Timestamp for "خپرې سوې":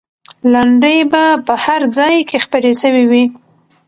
2.45-3.03